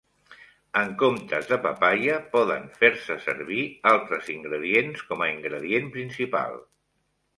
[0.79, 6.59] En comptes de papaia poden fer-se servir altres ingredients com a ingredient principal.